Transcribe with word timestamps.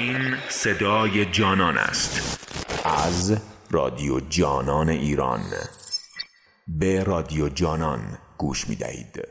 این 0.00 0.36
صدای 0.48 1.24
جانان 1.24 1.78
است. 1.78 2.40
از 2.84 3.38
رادیو 3.70 4.20
جانان 4.20 4.88
ایران. 4.88 5.40
به 6.68 7.04
رادیو 7.04 7.48
جانان 7.48 8.18
گوش 8.38 8.68
می 8.68 8.76
دهید 8.76 9.28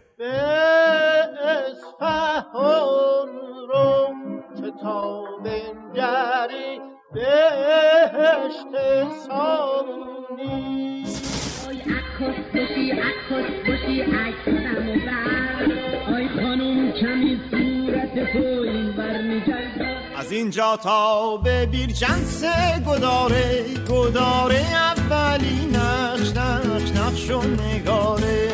اینجا 20.40 20.78
تا 20.78 21.38
به 21.38 21.66
بیرجنس 21.66 22.44
گداره 22.88 23.64
گداره 23.90 24.66
اولی 24.76 25.66
نقش 25.74 26.30
نقش 26.38 26.92
نقش 26.92 27.30
و 27.30 27.42
نگاره. 27.42 28.50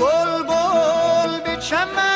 بل 0.00 0.42
بل 0.42 1.40
به 1.44 1.62
چمن 1.62 2.07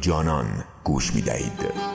جانان 0.00 0.64
گوش 0.84 1.14
می 1.14 1.22
دهید 1.22 1.89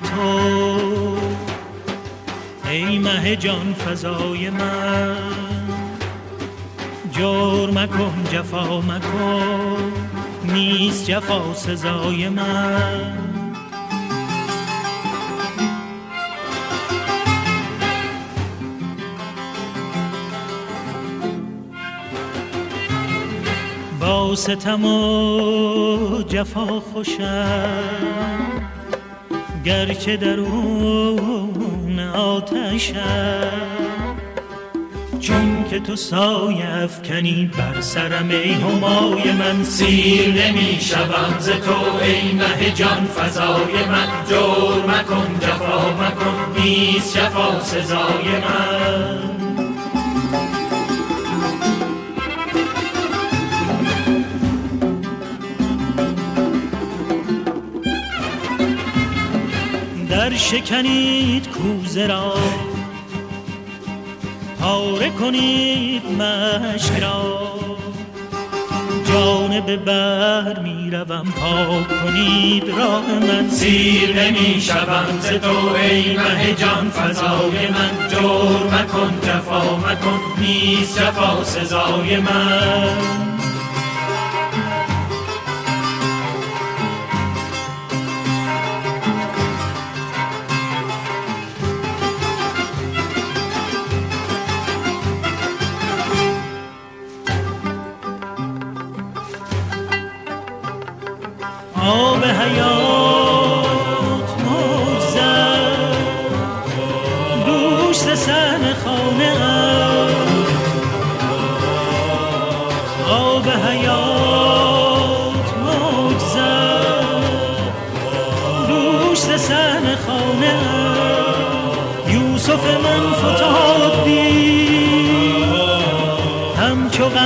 تو. 0.00 1.16
ای 2.70 2.98
مه 2.98 3.36
جان 3.36 3.74
فضای 3.74 4.50
من. 4.50 5.16
جور 7.12 7.70
مکن 7.70 8.24
جفا 8.32 8.80
مکن. 8.80 9.92
نیست 10.44 11.04
جفا 11.06 11.54
سزای 11.54 12.28
من. 12.28 13.12
با 24.00 24.34
ستم 24.34 24.84
و 24.84 26.22
جفا 26.22 26.80
خوشم. 26.80 28.65
گرچه 29.66 30.16
درون 30.16 31.98
آتشم. 32.14 33.50
چون 35.20 35.64
که 35.70 35.80
تو 35.80 35.96
سایه 35.96 36.68
افکنی 36.68 37.50
بر 37.58 37.80
سرم 37.80 38.28
ای 38.28 38.52
همای 38.52 39.32
من 39.32 39.64
سیر 39.64 40.28
نمی 40.28 40.78
شوم 40.80 41.36
ز 41.38 41.48
تو 41.48 42.04
ای 42.04 42.32
مه 42.32 42.70
جان 42.74 43.06
فضای 43.06 43.84
من 43.88 44.08
جور 44.28 44.84
مکن 44.86 45.38
جفا 45.40 45.90
مکن 45.90 46.62
نیست 46.62 47.16
جفا 47.16 47.60
سزای 47.60 48.28
من. 48.28 49.35
شکنید 60.36 61.48
کوزه 61.48 62.06
را. 62.06 62.34
پاره 64.60 65.10
کنید 65.10 66.02
مشک 66.04 67.02
را. 67.02 67.46
جانب 69.08 69.76
بر 69.76 70.58
می 70.58 70.90
روم 70.90 71.24
پاک 71.36 71.88
کنید 72.02 72.68
راه 72.68 73.04
من. 73.20 73.50
سیر 73.50 74.22
نمی 74.22 74.60
شوم 74.60 75.18
ز 75.20 75.26
تو 75.26 75.74
ای 75.74 76.16
مه 76.16 76.54
جان 76.54 76.90
فضای 76.90 77.68
من. 77.68 78.08
جور 78.08 78.74
مکن 78.74 79.20
جفا 79.22 79.76
مکن 79.76 80.20
نیست 80.40 80.98
جفا 80.98 81.44
سزای 81.44 82.16
من. 82.16 82.96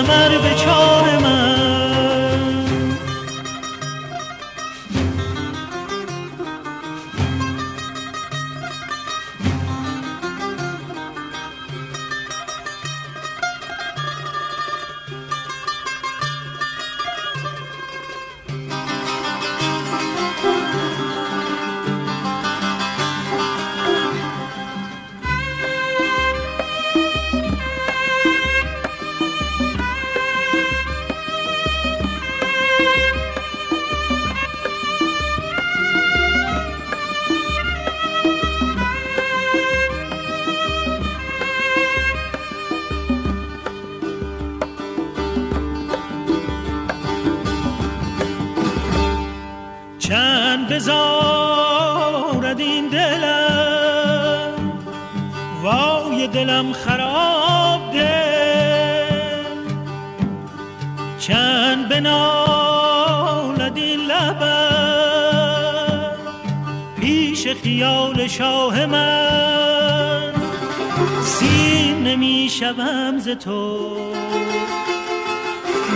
همچو 0.00 0.12
قمر 0.12 0.38
به 0.38 0.55
چار 0.55 1.00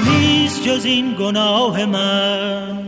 نیست 0.05 0.62
جز 0.62 0.85
این 0.85 1.14
گناه 1.19 1.85
من. 1.85 2.79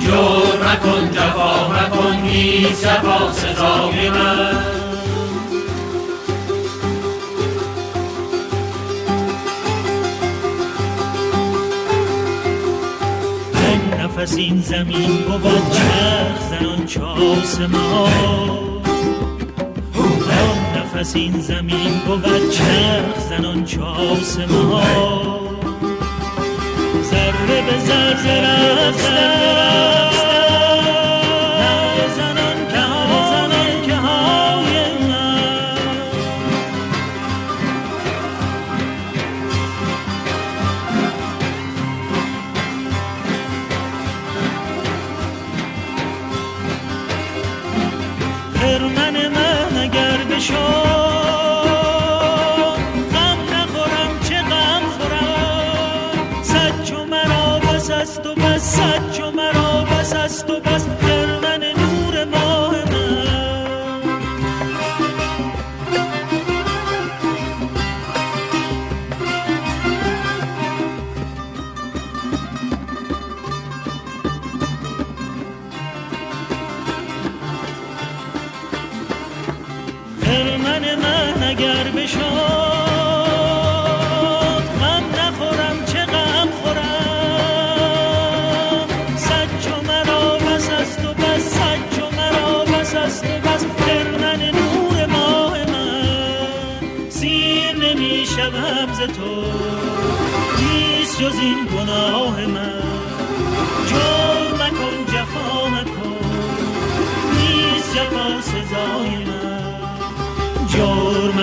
جور 0.00 0.66
مکن 0.66 1.10
جفا 1.12 1.68
مکن 1.68 2.16
نیست 2.22 2.84
جفا 2.84 3.32
سزای 3.32 4.10
من. 4.10 4.80
نفس 13.98 14.36
این 14.36 14.60
زمین 14.60 15.16
بود 15.16 15.70
چرخ 15.72 16.40
زنان 16.50 16.86
چاس 16.86 17.60
ما. 17.60 18.69
نفس 21.00 21.16
این 21.16 21.40
زمین 21.40 21.98
بود 22.06 22.50
چرخ 22.50 23.18
زنان 23.28 23.64
چاس 23.64 24.38
ما 24.38 24.82
ذره 27.02 27.62
به 27.66 27.78
ذره 27.86 28.88
رفتن. 28.88 30.29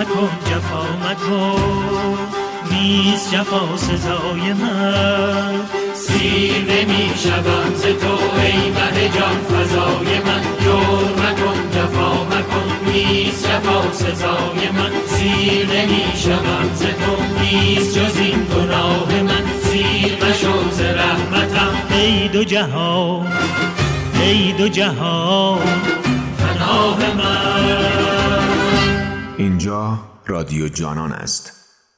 مکن 0.08 0.30
جفا 0.50 0.84
مکن. 1.04 2.18
نیست 2.72 3.32
جفا 3.32 3.78
سزای 3.78 4.54
من. 4.54 5.54
سیر 5.96 6.62
نمی 6.62 7.12
شوم 7.24 7.74
ز 7.76 7.82
تو 7.82 8.40
ای 8.42 8.72
مه 8.72 9.10
جان 9.10 9.38
فضای 9.50 10.20
من. 10.20 10.42
جور 10.64 11.10
مکن 11.22 11.60
جفا 11.76 12.12
مکن. 12.24 12.92
نیست 12.92 13.48
جفا 13.48 13.92
سزای 13.92 14.70
من. 14.78 14.92
سیر 15.08 15.66
نمی 15.66 16.04
شوم 16.16 16.70
ز 16.76 16.82
تو. 16.82 17.42
نیست 17.42 17.98
جز 17.98 18.18
این 18.18 18.46
گناه 18.46 19.22
من. 19.24 19.46
سیر 19.64 20.18
مشو 20.24 20.72
ز 20.72 20.82
رحمتم. 20.82 21.74
ای 21.92 22.28
دو 22.28 22.44
جهان 22.44 23.28
ای 24.22 24.52
دو 24.52 24.68
جهان 24.68 25.60
پناه 26.40 26.98
من. 27.18 28.27
رادیو 30.26 30.68
جانان 30.68 31.14
است. 31.14 31.52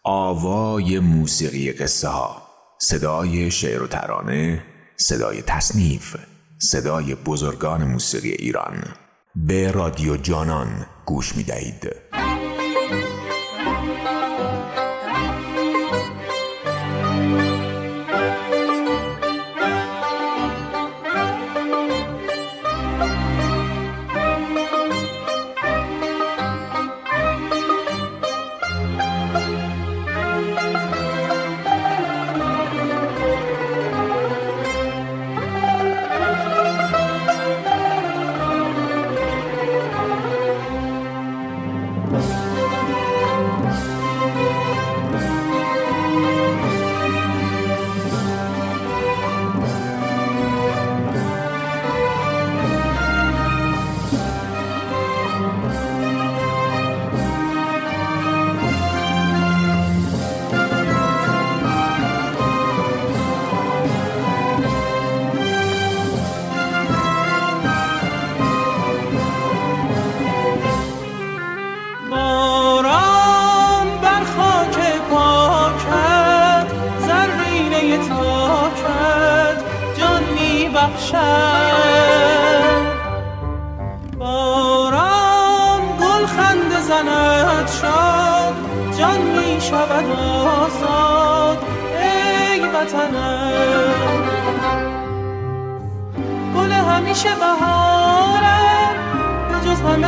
آوای 0.04 1.00
موسیقی 1.00 1.72
قصه 1.72 2.08
ها. 2.08 2.42
صدای 2.82 3.52
شعر 3.52 3.84
و 3.84 3.88
ترانه 3.88 4.64
صدای 4.98 5.42
تصنیف 5.42 6.16
صدای 6.58 7.16
بزرگان 7.16 7.84
موسیقی 7.84 8.32
ایران. 8.32 8.84
به 9.36 9.72
رادیو 9.72 10.18
جانان 10.18 10.86
گوش 11.06 11.36
می 11.36 11.44
دهید 11.44 12.09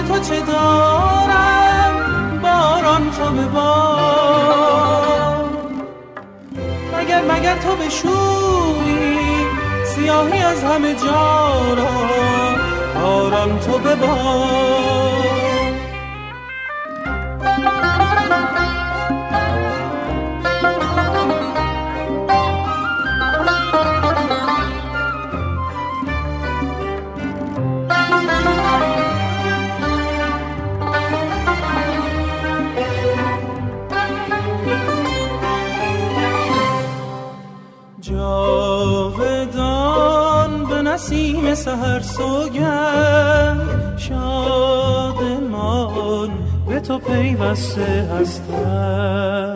به 0.02 0.08
تو 0.08 0.20
چه 0.20 0.42
دارم؟ 0.42 1.94
باران 2.44 3.12
تو 3.12 3.32
به 3.32 3.46
بار. 3.46 5.46
مگر 6.98 7.22
مگر 7.22 7.58
تو 7.58 7.76
بشویی 7.76 9.46
سیاهی 9.86 10.44
از 10.44 10.64
همه 10.64 10.96
جا 10.96 11.74
را. 11.74 11.90
باران 13.02 13.60
تو 13.60 13.78
به 13.78 13.96
بار. 13.96 15.21
سهر 41.56 42.00
سوگند 42.00 43.98
شادمان 43.98 45.52
به 46.68 46.80
تو 46.80 47.00
پیوسته 47.00 48.08
هستم. 48.20 49.51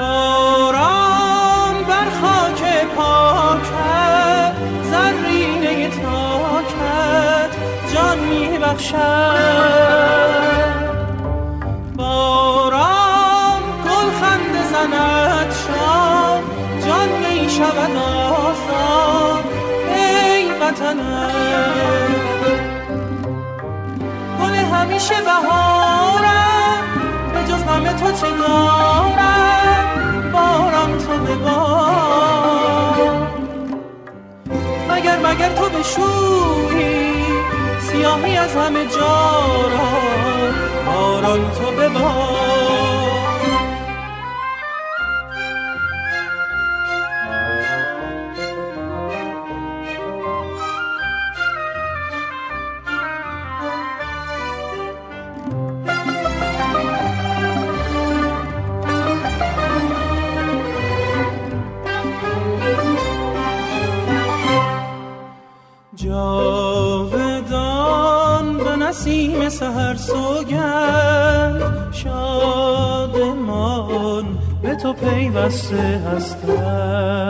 باران 0.00 1.84
بر 1.88 2.08
خاک 2.20 2.62
پاکت 2.96 4.54
زرینه 4.90 5.88
تاکت 5.88 7.50
جان 7.94 8.18
می 8.18 8.58
بخشد. 8.58 9.84
باران 11.96 13.62
گل 13.84 14.10
خنده 14.20 14.62
زند 14.72 15.52
شاد 15.52 16.42
جان 16.86 17.08
می 17.08 17.50
شود 17.50 17.96
آزاد 17.96 19.44
ای 19.94 20.44
وطنم 20.60 22.10
گل 24.40 24.54
همیشه 24.54 25.14
بهارم 25.14 26.84
به 27.34 27.40
جز 27.40 27.64
تو 28.00 28.12
چه 28.12 28.30
دارم؟ 28.38 29.63
مگر 34.88 35.18
مگر 35.18 35.54
تو 35.54 35.68
بشویی 35.68 37.14
سیاهی 37.80 38.36
از 38.36 38.56
همه 38.56 38.86
جا 38.86 39.30
را 39.72 39.88
باران 40.86 41.50
تو 41.50 41.70
ببار 41.70 42.93
تو 75.44 75.50
پیوسته 75.50 77.23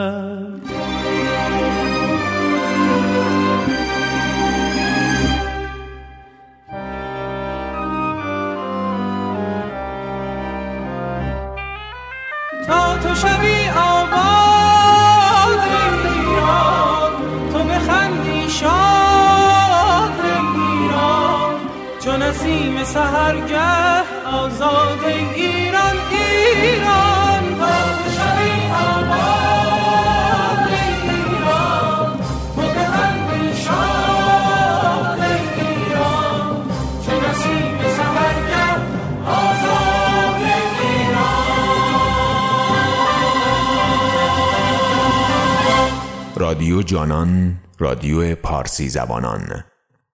رادیو 46.37 46.83
جانان 46.83 47.55
رادیو 47.79 48.35
پارسی 48.35 48.88
زبانان 48.88 49.64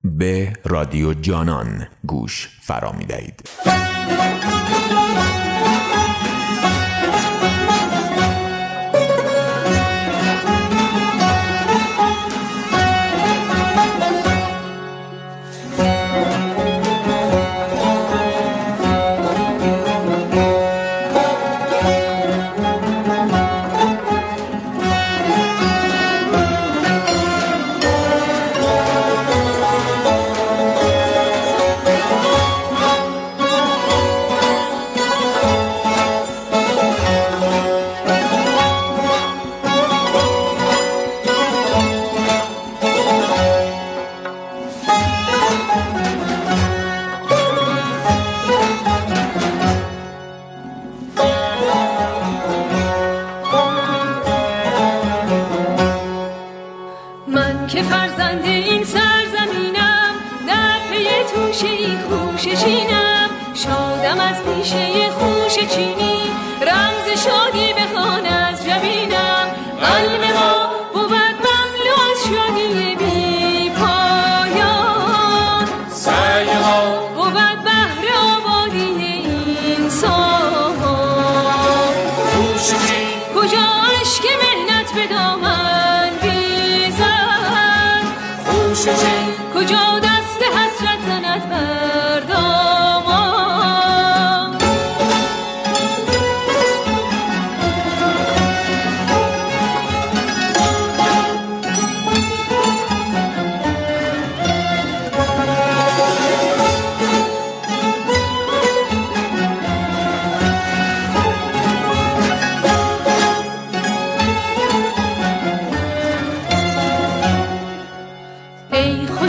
به 0.04 0.52
رادیو 0.64 1.14
جانان 1.14 1.88
گوش 2.06 2.48
فرا 2.62 2.92
می 2.92 3.04
دهید. 3.04 3.48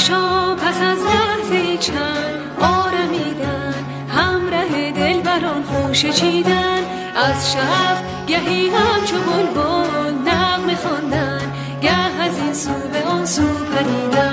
خوشا 0.02 0.56
پس 0.56 0.82
از 0.82 0.98
لحظه 0.98 1.78
چند 1.78 2.42
آرمیدن 2.62 3.74
همره 4.10 4.92
دل 4.92 5.22
بران 5.22 5.64
خوش 5.64 6.06
چیدن. 6.06 6.82
از 7.16 7.52
شب 7.54 7.98
گهی 8.28 8.70
همچو 8.70 9.16
بلبل 9.16 10.30
نغمه 10.30 10.76
خواندن 10.76 11.52
گه 11.82 12.22
از 12.22 12.38
این 12.38 12.54
سو 12.54 12.72
به 12.94 13.04
آن 13.04 13.26
سو 13.26 13.42
پریدن. 13.42 14.31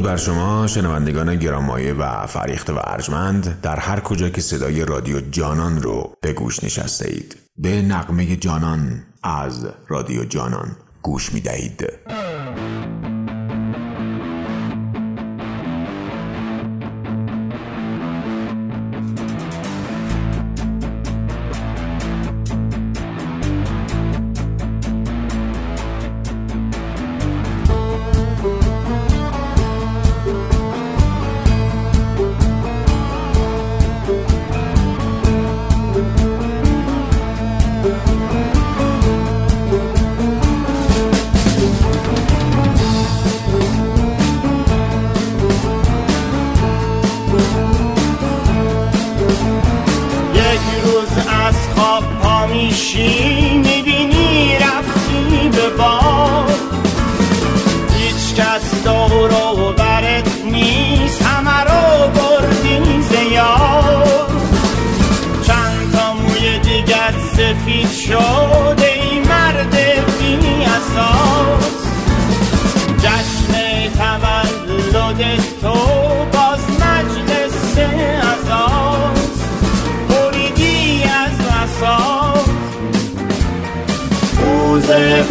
درود 0.00 0.10
بر 0.12 0.16
شما 0.16 0.66
شنوندگان 0.66 1.36
گرامایه 1.36 1.92
و 1.92 2.26
فریخت 2.26 2.70
و 2.70 2.80
ارجمند. 2.84 3.60
در 3.62 3.76
هر 3.76 4.00
کجا 4.00 4.28
که 4.28 4.40
صدای 4.40 4.84
رادیو 4.84 5.20
جانان 5.20 5.82
رو 5.82 6.14
به 6.20 6.32
گوش 6.32 6.64
نشسته 6.64 7.08
اید 7.08 7.36
به 7.56 7.82
نقمه 7.82 8.36
جانان 8.36 9.02
از 9.22 9.68
رادیو 9.88 10.24
جانان 10.24 10.76
گوش 11.02 11.32
می 11.32 11.40
دهید 11.40 11.88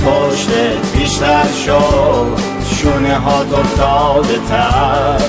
پشتت 0.05 0.97
بیشتر 0.97 1.45
شد 1.65 2.39
شونه 2.75 3.15
ها 3.15 3.39
افتاده 3.41 4.39
تر. 4.49 5.21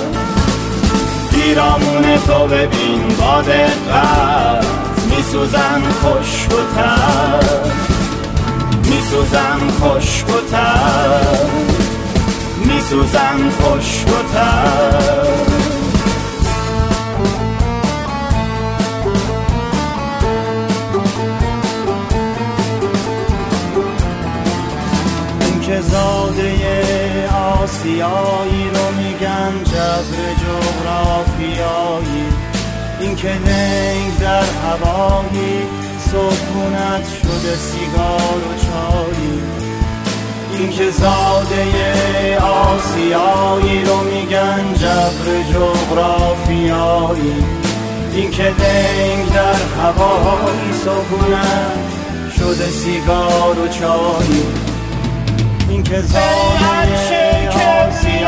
پیرامون 1.31 2.19
تو 2.27 2.47
ببین 2.47 3.09
با 3.21 3.43
دقت 3.43 4.67
میسوزن 5.11 5.83
خشک 6.03 6.53
و 6.53 6.75
تر. 6.77 7.71
میسوزن 8.85 9.61
خشک 9.81 10.29
و 10.29 10.41
تر. 10.51 11.47
میسوزن 12.65 13.51
خشک 13.51 14.09
و 14.09 14.35
تر. 14.35 15.70
آسیایی 27.81 28.71
رو 28.75 28.95
میگن 28.97 29.65
جبر 29.65 30.19
جغرافیایی. 30.43 32.25
این 33.01 33.17
که 33.17 33.29
ننگ 33.29 34.19
در 34.21 34.43
هوایی 34.43 35.63
صبحونت 36.11 37.05
شده 37.23 37.57
سیگار 37.57 38.41
و 38.49 38.53
چایی. 38.65 39.43
این 40.53 40.71
که 40.71 40.91
زاده 40.91 42.39
آسیایی 42.39 43.85
رو 43.85 44.01
میگن 44.01 44.75
جبر 44.75 45.43
جغرافیایی. 45.53 47.45
این 48.15 48.31
که 48.31 48.43
دنگ 48.45 49.33
در 49.33 49.83
هوایی 49.83 50.73
سکونت 50.85 52.33
شده 52.39 52.71
سیگار 52.71 53.59
و 53.59 53.69
چایی. 53.69 54.43
این 55.69 55.83
که 55.83 56.01
زاده 56.01 57.20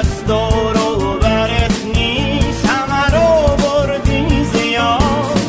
کس 0.00 0.24
دور 0.24 0.76
و 0.76 1.18
برت 1.18 1.84
نیست 1.94 2.66
همه 2.66 3.06
رو 3.06 3.56
بردی 3.56 4.44
زیاد. 4.44 5.40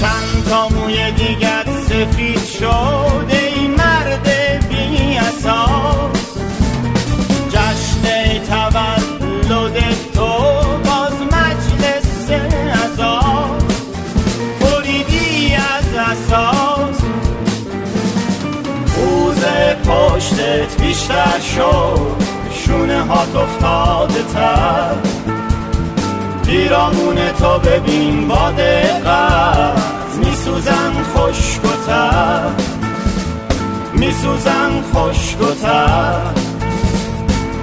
چند 0.00 0.44
تا 0.50 0.68
موی 0.68 1.12
دیگر 1.12 1.64
سفید 1.88 2.44
شد 2.44 3.32
مرد 3.78 4.28
بی 4.68 5.18
اساس. 5.18 6.36
جشن 7.48 8.44
تولد 8.48 9.84
تو 10.14 10.28
باز 10.84 11.12
مجلس 11.32 12.30
عذاب 12.84 13.62
بریدی 14.60 15.54
از 15.54 15.94
اساس. 15.94 17.00
پشتت 19.84 20.80
بیشتر 20.82 21.40
شد. 21.56 22.19
شونه 22.80 23.02
هات 23.02 23.36
افتاده 23.36 24.22
تر. 24.34 24.94
پیرامون 26.46 27.16
تو 27.38 27.58
ببین 27.58 28.28
با 28.28 28.50
دقت. 28.50 29.82
میسوزن 30.16 30.92
خشک 31.14 31.64
و 31.64 31.86
تر. 31.86 32.50
میسوزن 33.92 34.82
خشک 34.94 35.40
و 35.40 35.54
تر. 35.54 36.20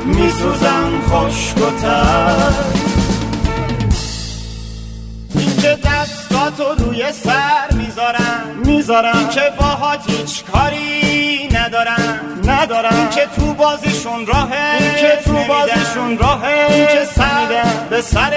میسوزن 0.05 1.01
خشک 1.09 1.57
و 1.57 1.81
تر. 1.81 2.53
روی 6.79 7.11
سر 7.11 7.75
می‌ذارم. 7.77 8.61
می‌ذارم. 8.65 9.17
اینکه 9.17 9.41
باهات 9.59 9.99
هیچ 10.07 10.43
کاری 10.43 11.49
ندارم. 11.53 12.36
ندارم. 12.49 12.95
اینکه 12.95 13.25
تو 13.35 13.53
بازیشون 13.53 14.25
راهه 14.25 14.81
اینکه 14.81 15.19
تو 15.25 15.33
بازیشون 15.33 16.17
راهه. 16.17 16.71
اینکه 16.73 17.05
سر 17.15 17.63
به 17.89 18.01
سر 18.01 18.33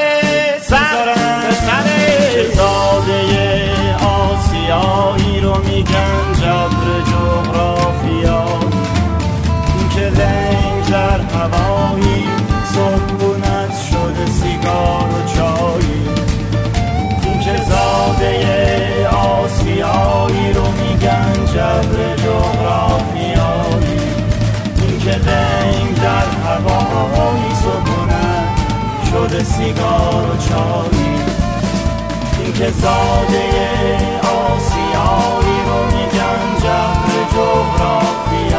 سر 0.61 1.05
به 1.49 1.55
سر. 1.55 2.31
که 2.35 2.45
زاده 2.57 3.21
آسیایی 3.95 5.41
رو 5.41 5.59
میگن 5.65 6.33
جبر 6.41 6.87
جغرافیایی 7.11 8.71
این 9.79 9.89
که 9.95 10.01
لنگ 10.01 10.91
در 10.91 11.21
هوایی 11.21 12.25
سکونت 12.65 13.73
شده 13.91 14.27
سیگار 14.27 15.09
و 15.09 15.29
چایی. 15.37 16.09
این 17.25 17.41
که 17.41 17.57
زاده 17.57 19.09
آسیایی 19.09 20.53
رو 20.53 20.65
میگن 20.73 21.47
جبر 21.47 22.17
جغرافیایی 22.17 23.40
لنگ 25.31 25.95
در 25.95 26.29
هوایی 26.47 27.55
سکونت 27.55 28.57
شده 29.11 29.45
سیگار 29.45 30.25
و 30.31 30.37
چایی 30.49 31.11
این 32.43 32.53
که 32.53 32.71
زاده 32.71 33.49
آسیایی 34.19 35.59
رو 35.67 35.79
میگن 35.85 36.61
جبر 36.63 37.13
جغرافیایی 37.35 38.50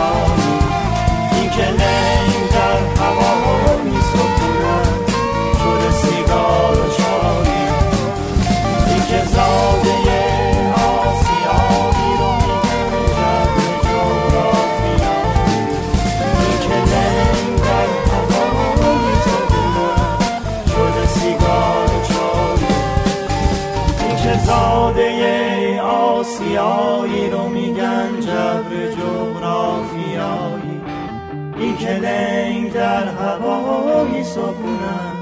آسیایی 26.42 27.30
رو 27.30 27.50
میگن 27.50 28.20
جبر 28.20 28.92
جغرافیایی. 28.92 30.82
این 31.58 31.78
که 31.78 32.00
در 32.74 33.08
هوایی 33.08 34.24
سکونت 34.24 35.22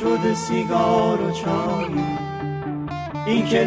شده 0.00 0.34
سیگار 0.34 1.22
و 1.22 1.30
چایی. 1.30 2.04
این 3.26 3.46
که 3.46 3.64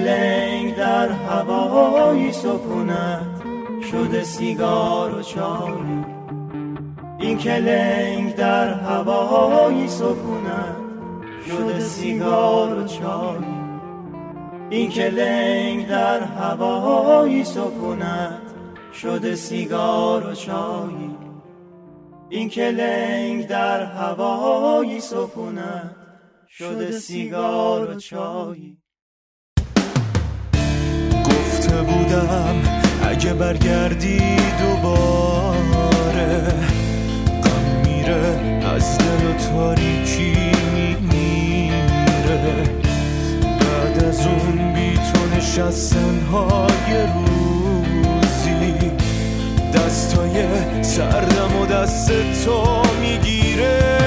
در 0.77 1.09
هوایی 1.11 2.31
سکونت 2.31 3.25
شده 3.91 4.23
سیگار 4.23 5.15
و 5.15 5.21
چایی. 5.21 6.05
این 7.19 7.37
که 7.37 8.33
در 8.37 8.73
هوایی 8.73 9.87
سکونت 9.87 10.75
شده 11.47 11.79
سیگار 11.79 12.79
و 12.79 12.87
چایی. 12.87 13.54
این 14.69 14.89
که 14.89 15.09
لنگ 15.09 15.87
در 15.87 16.23
هوایی 16.23 17.43
سکونت 17.43 18.41
شده 18.93 19.35
سیگار 19.35 20.27
و 20.27 20.33
چایی. 20.33 21.15
این 22.29 22.49
که 22.49 22.61
لنگ 22.61 23.47
در 23.47 23.83
هوایی 23.85 24.99
سکونت 24.99 25.95
شده 26.49 26.91
سیگار 26.91 27.91
و 27.91 27.99
چایی. 27.99 28.77
گفته 31.25 31.81
بودم 31.81 32.61
اگه 33.03 33.33
برگردی 33.33 34.19
دوباره 34.59 36.37
غم 37.43 37.81
میره 37.85 38.61
از 38.65 38.97
دل 38.97 39.27
و 39.29 39.33
تاریکی 39.33 40.55
از 44.07 44.27
اون 44.27 44.73
بی 44.73 44.93
تو 44.93 45.37
نشستن 45.37 46.19
های 46.31 47.07
روزی. 47.15 48.91
دستای 49.73 50.45
سردم 50.83 51.61
و 51.61 51.65
دست 51.65 52.11
تو 52.45 52.81
می‌گیره. 53.01 54.04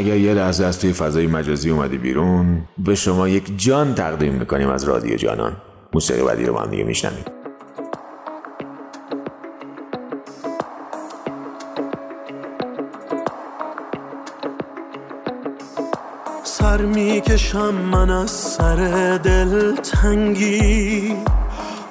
اگر 0.00 0.16
یه 0.16 0.34
لحظه 0.34 0.64
از 0.64 0.80
توی 0.80 0.92
فضای 0.92 1.26
مجازی 1.26 1.70
اومدی 1.70 1.98
بیرون 1.98 2.62
به 2.78 2.94
شما 2.94 3.28
یک 3.28 3.44
جان 3.56 3.94
تقدیم 3.94 4.34
می‌کنیم 4.34 4.68
از 4.68 4.84
رادیو 4.84 5.16
جانان. 5.16 5.56
موسیقی 5.92 6.22
بعدی 6.22 6.44
رو 6.44 6.54
با 6.54 6.60
هم 6.60 6.70
دیگه 6.70 6.84
میشنویم. 6.84 7.24
سر 16.44 16.82
می‌کشم 16.82 17.74
من 17.74 18.10
از 18.10 18.30
سر 18.30 18.76
دل 19.24 19.76
تنگی. 19.76 21.16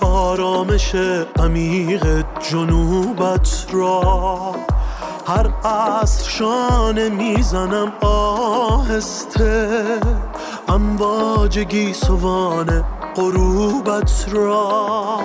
آرامش 0.02 0.96
عمیق 1.40 2.06
جنوبت 2.52 3.66
را 3.72 4.56
هر 5.30 5.48
عصر 5.66 6.30
شانه 6.30 7.10
می‌زنم 7.10 7.94
آهسته. 8.02 9.84
امواج 10.68 11.60
گیسوان 11.60 12.84
غروبت 13.16 14.26
را 14.32 15.20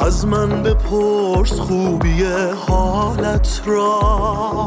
از 0.00 0.26
من 0.26 0.62
بپرس 0.62 1.60
خوبی 1.60 2.24
حالت 2.68 3.62
را. 3.66 4.66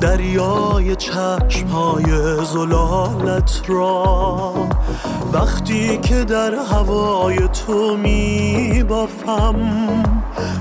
دریای 0.00 0.96
چشمهای 0.96 2.04
زلالت 2.44 3.62
را. 3.68 4.54
وقتی 5.32 5.98
که 5.98 6.24
در 6.24 6.54
هوای 6.54 7.48
تو 7.48 7.96
می 7.96 8.84
بافم 8.88 9.56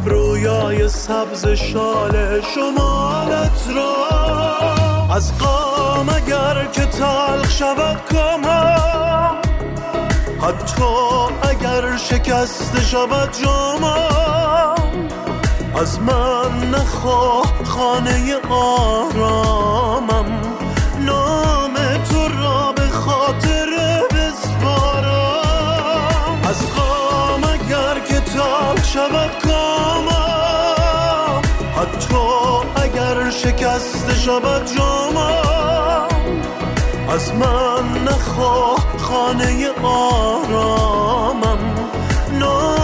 رویای 0.06 0.90
سبز 0.90 1.48
شال 1.48 2.42
شمالت 2.42 3.68
را. 3.76 4.18
از 5.16 5.38
قام 5.38 6.10
اگر 6.10 6.66
که 6.72 6.86
تلخ 6.86 7.52
شود 7.52 8.02
کامم 8.12 9.42
حتی 10.42 10.84
اگر 11.42 11.98
شکست 11.98 12.82
شود 12.82 13.30
جامم. 13.44 14.27
از 15.80 16.00
من 16.00 16.70
نخواه 16.70 17.54
خانه 17.66 18.36
آرامم. 18.50 20.26
نام 21.00 21.74
تو 22.10 22.28
را 22.28 22.72
به 22.72 22.88
خاطر 22.88 23.68
بسپارم. 24.12 25.42
از 26.50 26.72
قام 26.76 27.44
اگر 27.44 28.00
که 28.00 28.22
شود 28.94 29.32
کامم. 29.44 31.42
حتی 31.76 32.16
اگر 32.76 33.30
شکست 33.30 34.14
شود 34.26 34.66
جامم. 34.78 36.28
از 37.10 37.34
من 37.34 38.04
نخواه 38.04 38.80
خانه 38.98 39.70
آرامم. 39.84 41.60
نام 42.40 42.77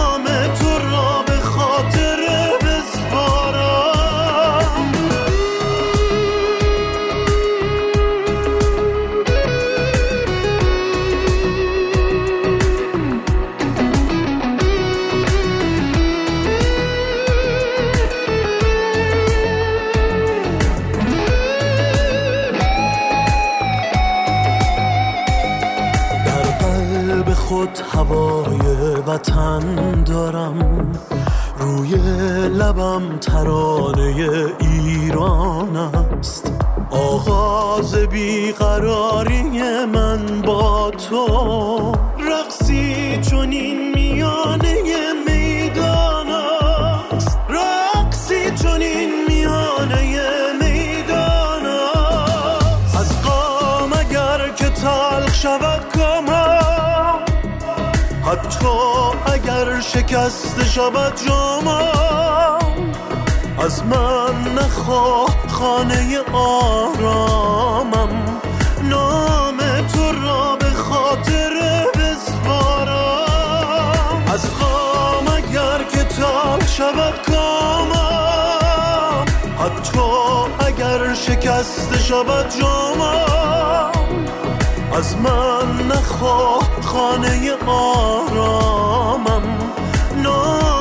هوای 28.10 28.94
وطن 29.06 30.02
دارم. 30.02 30.92
روی 31.58 31.96
لبم 32.48 33.02
ترانه 33.20 34.28
ایران 34.60 35.76
است. 35.76 36.52
آغاز 36.90 37.94
بیقراری 37.94 39.42
من 39.92 40.42
با 40.46 40.90
تو. 40.90 41.92
رقصی 42.20 43.18
چونین 43.30 43.94
میانه 43.94 44.74
حتی 58.34 58.66
اگر 59.32 59.80
شکست 59.80 60.64
شود 60.64 61.12
جامم 61.26 62.92
از 63.58 63.84
من 63.84 64.52
نخواه 64.58 65.36
خانه 65.48 66.20
آرامم. 66.32 68.08
نام 68.82 69.56
تو 69.92 70.12
را 70.12 70.56
به 70.56 70.70
خاطر 70.70 71.86
بسپارم. 71.94 73.42
از 74.34 74.50
قام 74.54 75.28
اگر 75.28 75.84
که 75.84 76.06
شود 76.66 77.14
کامم. 77.26 79.24
حتی 79.58 80.00
اگر 80.66 81.14
شکست 81.14 81.98
شود 82.02 82.46
جامم 82.60 83.93
از 84.96 85.16
من 85.16 85.86
نخواه 85.86 86.70
خانه 86.82 87.52
آرامم. 87.66 89.42
نام 90.22 90.73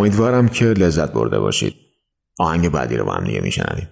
امیدوارم 0.00 0.48
که 0.48 0.64
لذت 0.64 1.12
برده 1.12 1.38
باشید. 1.38 1.74
آهنگ 2.38 2.68
بعدی 2.68 2.96
رو 2.96 3.04
با 3.04 3.12
هم 3.12 3.24
دیگه 3.24 3.40
میشنویم. 3.40 3.88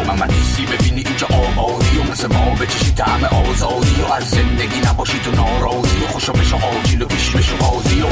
بازی 0.00 0.10
و 0.10 0.12
محمد 0.12 0.32
سی 0.56 0.66
ببینی 0.66 1.04
اینجا 1.06 1.26
آبادی 1.26 1.98
و 1.98 2.10
مثل 2.12 2.26
ما 2.26 2.54
بچشی 2.54 2.92
طعم 2.92 3.24
آزادی 3.24 4.02
و 4.02 4.12
از 4.12 4.30
زندگی 4.30 4.80
نباشی 4.80 5.18
تو 5.18 5.30
ناراضی 5.30 6.04
و 6.04 6.06
خوشا 6.06 6.32
بشه 6.32 6.56
آجیل 6.56 7.02
و 7.02 7.06
کشی 7.06 7.38
بشه 7.38 7.56
بازی 7.56 8.02
و 8.02 8.06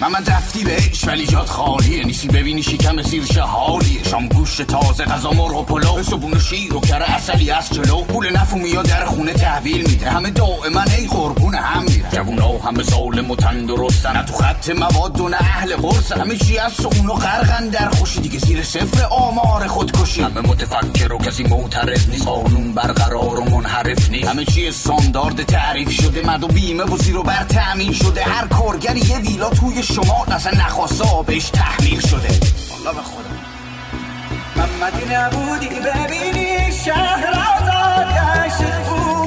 من 0.00 0.08
من 0.08 0.24
رفتی 0.26 0.64
بهش 0.64 1.04
ولی 1.04 1.26
جات 1.26 1.48
خالیه. 1.48 2.04
نیستی 2.04 2.28
ببینی 2.28 2.62
شکم 2.62 3.02
زیر 3.02 3.24
شهالیه 3.24 4.04
شام 4.04 4.28
گوشت 4.28 4.62
تازه 4.62 5.04
غذا 5.04 5.30
مرغ 5.30 5.56
و 5.56 5.62
پلو. 5.62 6.02
صبون 6.02 6.32
و 6.32 6.38
شیر 6.38 6.74
و 6.74 6.80
کره 6.80 7.14
اصلی 7.14 7.50
از 7.50 7.70
جلو. 7.70 8.02
پول 8.02 8.26
یا 8.64 8.82
در 8.82 9.04
خونه 9.04 9.32
تحویل 9.32 9.90
میده. 9.90 10.10
همه 10.10 10.30
دائما 10.30 10.82
ای 10.98 11.06
قربون 11.06 11.54
هم 11.54 11.82
میره 11.82 12.08
جوونا 12.12 12.58
همه 12.58 12.82
ظالم 12.82 13.30
و 13.30 13.36
تندرستن. 13.36 14.16
نه 14.16 14.22
تو 14.22 14.32
خط 14.32 14.70
مواد 14.70 15.20
و 15.20 15.28
نه 15.28 15.36
اهل 15.40 15.76
قرصن 15.76 16.20
همه 16.20 16.36
چی 16.36 16.58
از 16.58 16.80
اونو 16.80 17.12
غرقن 17.12 17.68
در 17.68 17.88
خوشی. 17.88 18.20
دیگه 18.20 18.38
زیر 18.38 18.62
صفر 18.62 19.04
آمار 19.10 19.66
خودکشی. 19.66 20.22
همه 20.22 20.40
متفکر 20.40 21.12
و 21.12 21.18
کسی 21.18 21.42
معترض 21.42 22.08
نیست. 22.08 22.26
قانون 22.26 22.72
برقرار 22.72 23.40
و 23.40 23.44
منحرف 23.44 24.10
نیست. 24.10 24.28
همه 24.28 24.44
چی 24.44 24.68
استاندارد 24.68 25.42
تعریف 25.42 25.90
شده. 25.90 26.26
مد 26.26 26.44
و 26.44 26.48
بیمه 26.48 26.84
و 26.84 26.96
زیر 26.96 27.16
و 27.16 27.22
بر 27.22 27.44
تأمین 27.44 27.92
شده. 27.92 28.24
هر 28.24 28.46
کارگری 28.46 29.00
یه 29.00 29.18
ویلا 29.18 29.50
توی 29.50 29.82
شما 29.94 30.24
اصلا 30.24 30.52
نخواسته 30.52 31.04
بهش 31.26 31.48
تحمیل 31.50 32.00
شده. 32.00 32.28
والله 32.70 32.92
به 32.94 33.02
خدا. 33.02 33.30
من 34.56 34.68
نبودی 35.14 35.68
ببینی 35.68 36.72
شهر 36.84 37.26
آزاد 37.28 38.06
گشت 38.06 38.72
خونه 38.88 39.19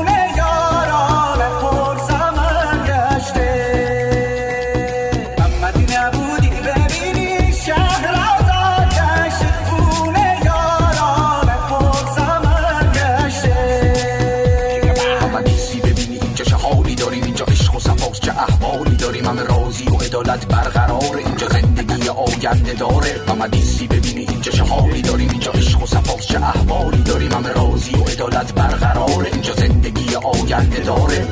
آینده 22.47 22.73
داره. 22.73 23.21
محمدی 23.27 23.87
ببینی؟ 23.87 24.25
اینجا 24.29 24.51
چه 24.51 24.63
حالی 24.63 25.01
داریم؟ 25.01 25.29
اینجا 25.29 25.51
عشق 25.51 25.83
و 25.83 25.85
صفاست 25.85 26.27
چه 26.27 26.37
احوالی 26.37 27.03
داریم؟ 27.03 27.31
همه 27.31 27.49
راضی 27.49 27.95
و 27.95 28.03
عدالت 28.03 28.53
برقرار 28.53 29.27
اینجا 29.31 29.53
زندگی 29.53 30.15
آینده 30.15 30.79
داره. 30.79 31.27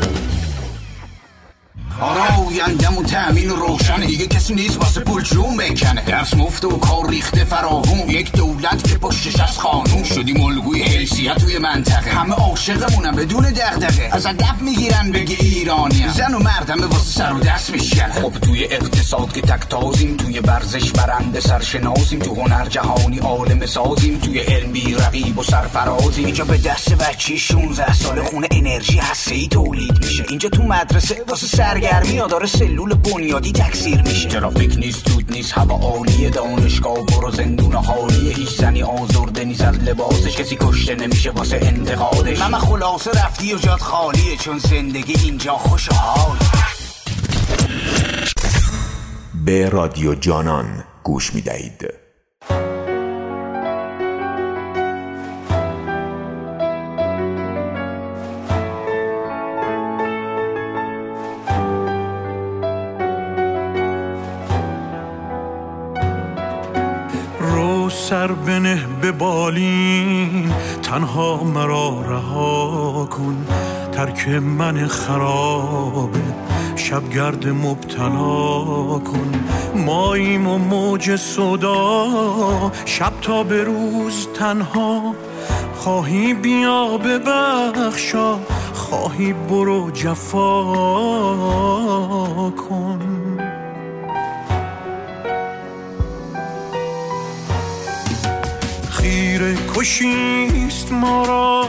آره 2.01 2.47
آیندمون 2.47 3.05
تأمین 3.05 3.51
و 3.51 3.55
روشنه. 3.55 4.05
دیگه 4.05 4.27
کسی 4.27 4.55
نیست 4.55 4.77
واسه 4.77 4.99
پول 5.01 5.23
جون 5.23 5.57
بکنه. 5.57 6.05
درس 6.05 6.33
مفت 6.33 6.65
و 6.65 6.69
کار 6.69 7.09
ریخته 7.09 7.45
فراوون 7.45 8.09
یک 8.09 8.31
دولت 8.31 8.89
که 8.89 8.97
پشتش 8.97 9.39
از 9.39 9.59
خانون 9.59 10.03
شدیم 10.03 10.41
الگوی 10.41 10.83
حیثیت 10.83 11.37
توی 11.37 11.57
منطقه. 11.57 12.11
همه 12.11 12.33
عاشقمونم 12.33 13.15
بدون 13.15 13.43
دغدغه. 13.43 14.09
از 14.11 14.25
ادب 14.25 14.61
می‌گیرن 14.61 15.11
بگی 15.11 15.35
ایرانی 15.35 16.05
زن 16.17 16.33
و 16.33 16.39
مردم 16.39 16.89
واسه 16.89 17.11
سر 17.11 17.33
و 17.33 17.39
دست 17.39 17.69
میشکنه 17.69 18.13
خب 18.13 18.31
توی 18.41 18.63
اقتصاد 18.63 19.33
که 19.33 19.41
تک 19.41 19.69
تازیم 19.69 20.17
توی 20.17 20.39
ورزش 20.39 20.91
برنده 20.91 21.39
سرشناسیم 21.39 22.19
تو 22.19 22.35
هنر 22.35 22.65
جهانی 22.65 23.19
عالم 23.19 23.65
سازیم 23.65 24.19
توی 24.19 24.39
علمی 24.39 24.95
رقیب 24.95 25.39
و 25.39 25.43
سرفرازیم. 25.43 26.25
اینجا 26.25 26.45
به 26.45 26.57
دست 26.57 26.93
بچه 26.93 27.37
16 27.37 27.93
سال 27.93 28.23
خونه 28.23 28.47
انرژی 28.51 28.97
هسته 28.97 29.35
ای 29.35 29.47
تولید 29.47 30.05
میشه. 30.05 30.25
اینجا 30.29 30.49
تو 30.49 30.63
مدرسه 30.63 31.23
واسه 31.27 31.47
سرگرمی 31.47 31.90
ها 31.91 32.27
داره 32.27 32.47
سلول 32.47 32.93
بنیادی 32.93 33.51
تکثیر 33.51 34.01
میشه. 34.01 34.29
ترافیک 34.29 34.77
نیست 34.77 35.05
دود 35.05 35.31
نیست 35.31 35.53
هوا 35.53 35.75
عالیه 35.75 36.29
دانشگاه 36.29 37.05
برو 37.05 37.31
زندون 37.31 37.73
حالیه. 37.73 38.35
هیچ 38.35 38.49
زنی 38.49 38.83
آزرده 38.83 39.45
نیست 39.45 39.61
از 39.61 39.75
لباسش 39.75 40.37
کسی 40.37 40.57
کشته 40.61 40.95
نمیشه 40.95 41.31
واسه 41.31 41.59
انتقادش. 41.61 42.39
ماما 42.39 42.59
خلاصه 42.59 43.11
رفتی 43.11 43.53
و 43.53 43.57
جات 43.57 43.81
خالیه 43.81 44.37
چون 44.37 44.57
زندگی 44.57 45.13
اینجا 45.23 45.53
خوش 45.53 45.89
و 45.89 45.93
حال. 45.93 46.37
به 49.45 49.69
رادیو 49.69 50.15
جانان 50.15 50.83
گوش 51.03 51.33
می 51.33 51.41
بالین 69.11 70.53
تنها 70.83 71.43
مرا 71.43 72.01
رها 72.01 73.07
کن 73.11 73.45
ترک 73.91 74.27
من 74.27 74.87
خرابه 74.87 76.19
شبگرد 76.75 77.47
مبتلا 77.47 78.99
کن. 78.99 79.31
ماییم 79.75 80.47
و 80.47 80.57
موج 80.57 81.15
صدا 81.15 82.07
شب 82.85 83.13
تا 83.21 83.43
به 83.43 83.63
روز 83.63 84.27
تنها. 84.33 85.15
خواهی 85.75 86.33
بیا 86.33 86.97
ببخشا 86.97 88.39
خواهی 88.73 89.33
برو 89.33 89.91
جفا 89.91 90.63
کن. 92.51 93.00
خیره 99.01 99.55
کشیست 99.75 100.91
ما 100.91 101.25
را. 101.25 101.67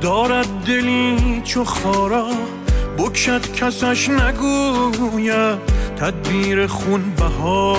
دارد 0.00 0.48
دلی 0.66 1.42
چو 1.44 1.64
خارا. 1.64 2.26
بکشد 2.98 3.52
کسش 3.52 4.08
نگوید 4.08 5.58
تدبیر 6.00 6.66
خون 6.66 7.02
بها 7.18 7.76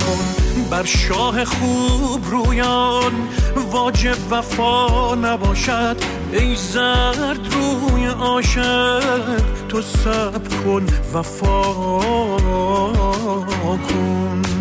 کن. 0.00 0.24
بر 0.70 0.84
شاه 0.84 1.44
خوب 1.44 2.24
رویان. 2.30 3.12
واجب 3.70 4.16
وفا 4.30 5.14
نباشد. 5.14 5.96
ای 6.32 6.56
زرد 6.56 7.54
روی 7.54 8.06
عاشق. 8.06 9.40
تو 9.68 9.82
سب 9.82 10.64
کن 10.64 10.86
وفا 11.14 11.62
کن. 13.88 14.59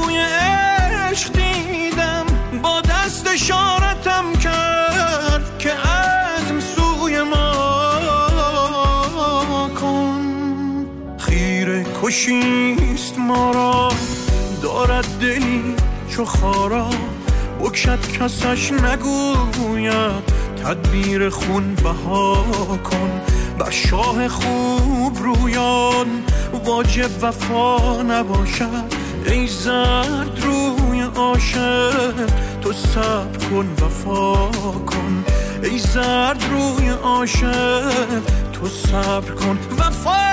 کوی 0.00 0.16
عشق 0.16 1.32
دیدم 1.32 2.26
با 2.62 2.80
دست 2.80 3.26
اشارتم 3.26 4.32
کرد 4.42 5.58
که 5.58 5.70
عزم 5.70 6.60
سوی 6.60 7.22
ما 7.22 7.50
کن. 9.80 10.20
خیره 11.18 11.86
کشیست 12.02 13.18
ما 13.18 13.50
را 13.50 13.88
دارد 14.62 15.06
دلی 15.20 15.74
چو 16.10 16.24
خارا. 16.24 16.90
بکشد 17.60 18.12
کسش 18.12 18.72
نگوید 18.72 20.24
تدبیر 20.64 21.28
خون 21.28 21.74
بها 21.74 22.44
کن. 22.84 23.20
بر 23.58 23.70
شاه 23.70 24.28
خوب 24.28 25.18
رویان 25.18 26.06
واجب 26.64 27.10
وفا 27.22 28.02
نباشد. 28.02 28.99
ای 29.26 29.46
زرد 29.46 30.44
روی 30.44 31.00
عاشق 31.00 32.14
تو 32.60 32.72
صبر 32.72 33.48
کن 33.50 33.68
وفا 33.82 34.50
کن. 34.86 35.24
ای 35.62 35.78
زرد 35.78 36.44
روی 36.50 36.88
عاشق 36.88 37.92
تو 38.52 38.68
صبر 38.68 39.30
کن 39.30 39.58
وفا 39.78 40.30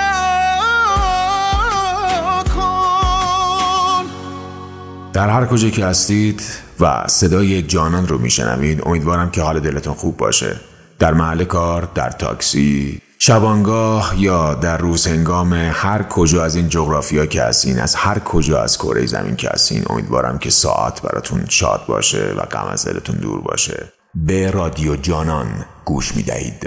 در 5.12 5.28
هر 5.28 5.46
کجا 5.46 5.70
که 5.70 5.84
هستید 5.84 6.42
و 6.80 7.04
صدای 7.06 7.62
جانان 7.62 8.08
رو 8.08 8.18
میشنوید 8.18 8.82
امیدوارم 8.86 9.30
که 9.30 9.42
حال 9.42 9.60
دلتون 9.60 9.94
خوب 9.94 10.16
باشه. 10.16 10.56
در 10.98 11.14
محل 11.14 11.44
کار 11.44 11.88
در 11.94 12.10
تاکسی 12.10 13.00
شبانگاه 13.20 14.14
یا 14.16 14.54
در 14.54 14.78
روز 14.78 15.06
هنگام 15.06 15.52
هر 15.52 16.02
کجا 16.02 16.44
از 16.44 16.56
این 16.56 16.68
جغرافیا 16.68 17.26
که 17.26 17.42
هستین 17.42 17.78
از 17.78 17.94
هر 17.94 18.18
کجا 18.18 18.62
از 18.62 18.78
کره 18.78 19.06
زمین 19.06 19.36
که 19.36 19.48
هستین 19.48 19.82
امیدوارم 19.90 20.38
که 20.38 20.50
ساعت 20.50 21.02
براتون 21.02 21.44
شاد 21.48 21.86
باشه 21.88 22.34
و 22.36 22.40
غم 22.40 22.68
از 22.72 22.84
دلتون 22.84 23.16
دور 23.16 23.40
باشه. 23.40 23.92
به 24.14 24.50
رادیو 24.50 24.96
جانان 24.96 25.64
گوش 25.84 26.16
می‌دهید. 26.16 26.66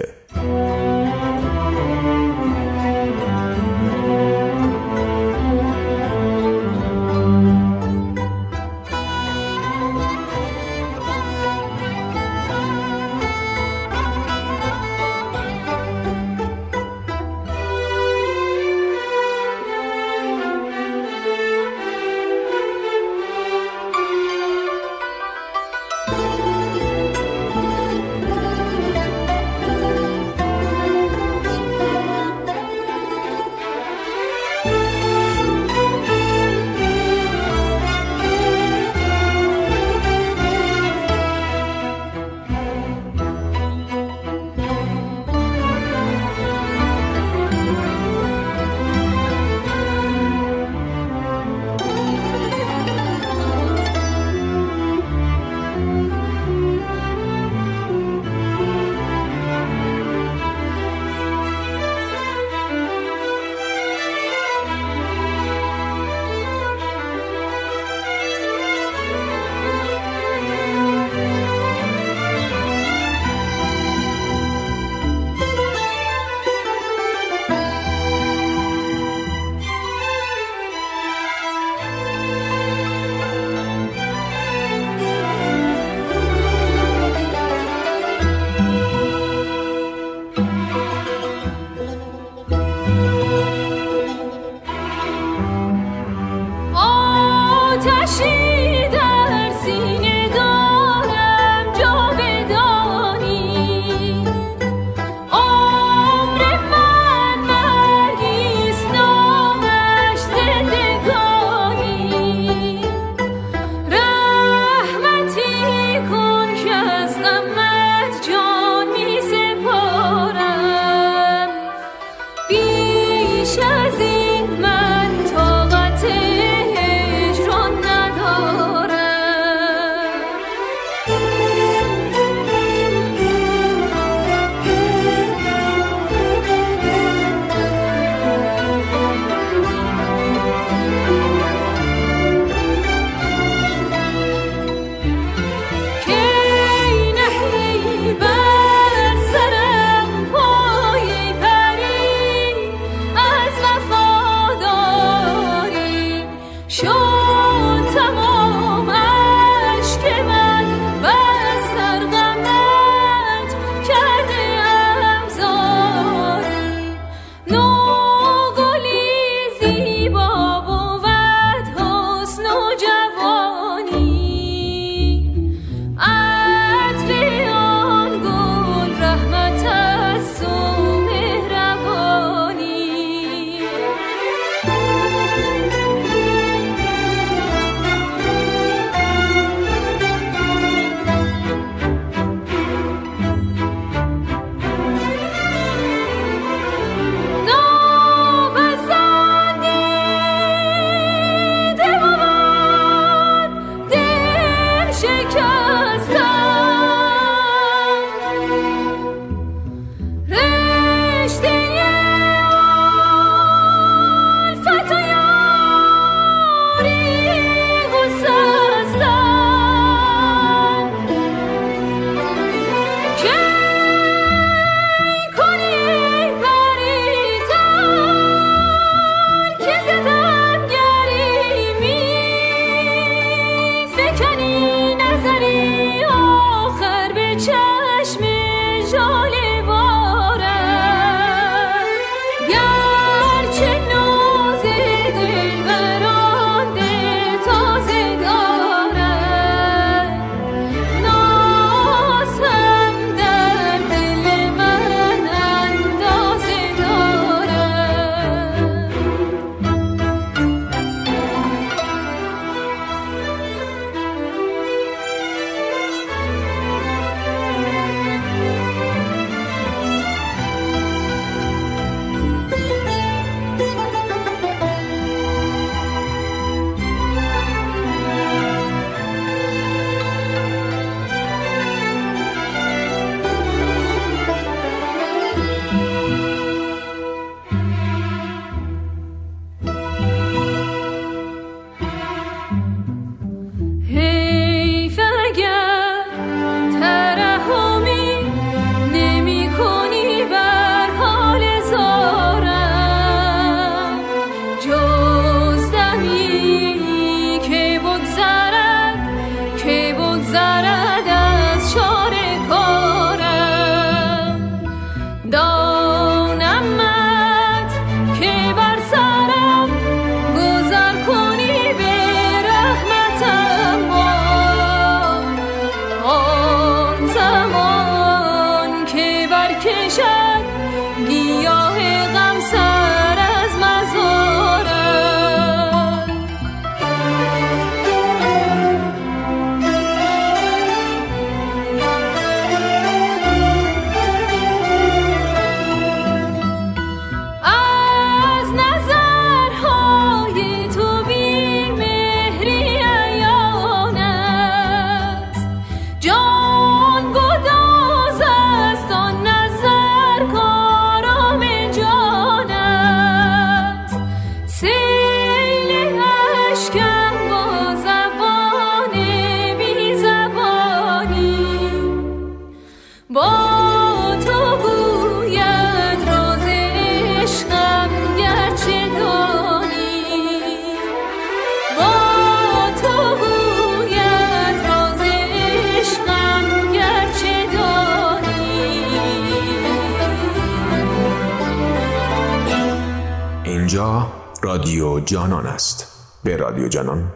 جانان 395.11 395.47
است. 395.47 395.87
به 396.23 396.37
رادیو 396.37 396.67
جانان 396.67 397.11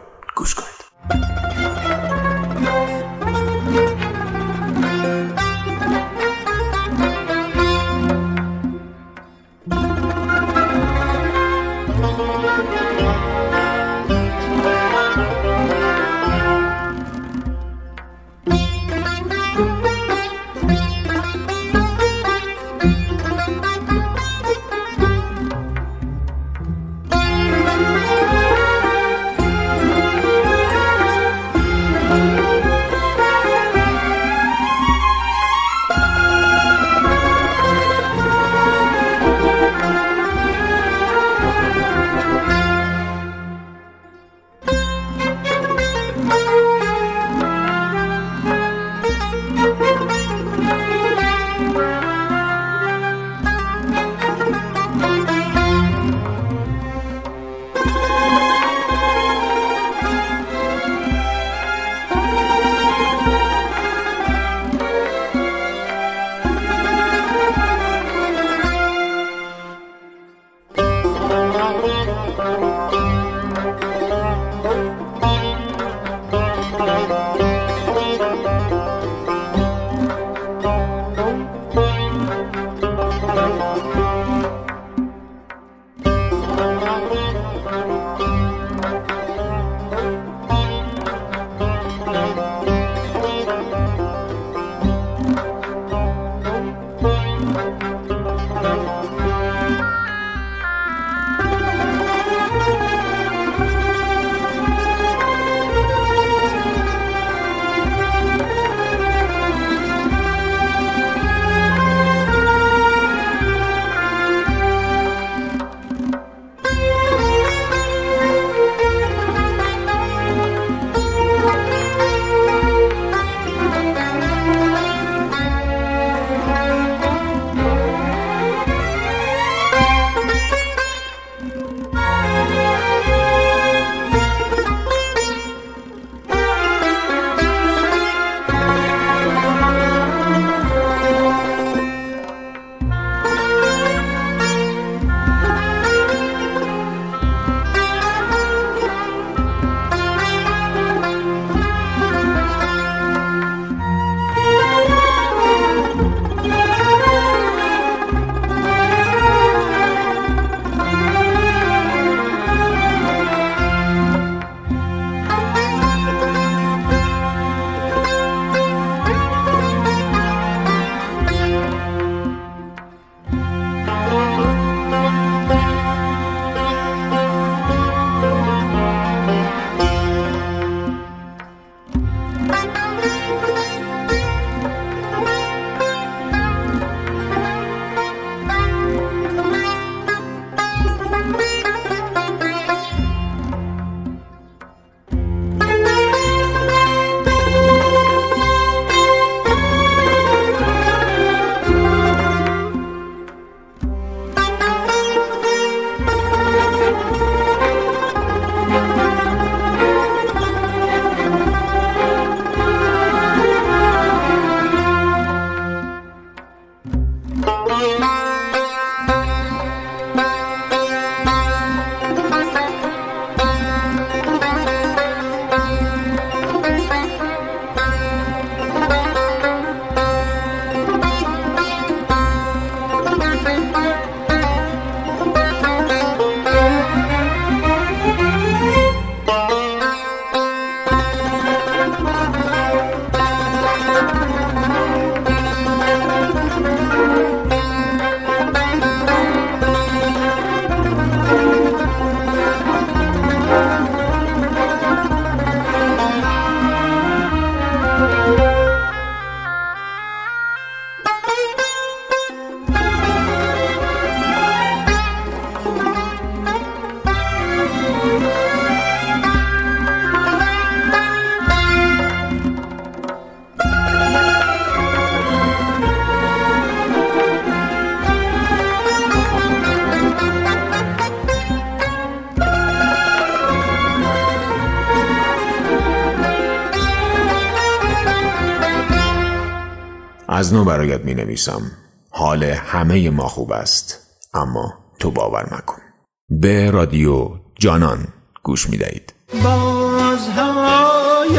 از 290.46 290.54
نو 290.54 290.64
برایت 290.64 291.00
می 291.00 291.14
نویسم 291.14 291.62
حال 292.10 292.44
همه 292.44 293.10
ما 293.10 293.28
خوب 293.28 293.52
است. 293.52 293.98
اما 294.34 294.74
تو 294.98 295.10
باور 295.10 295.42
مکن. 295.42 295.82
به 296.28 296.70
رادیو 296.70 297.30
جانان 297.58 298.08
گوش 298.42 298.70
می 298.70 298.76
دهید 298.76 299.14
باز 299.44 300.28
هوای 300.28 301.38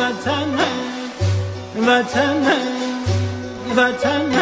وطن 0.00 0.58
وطن 1.88 2.46
وطن 3.76 4.32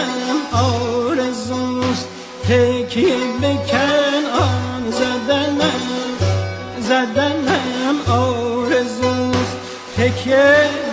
آرزوست. 0.53 2.09
تکی 2.45 3.15
بکن 3.43 4.25
آن 4.41 4.91
زدن 4.91 5.59
زدن 6.81 7.49
آرزوست. 8.09 9.57
تکیه 9.97 10.86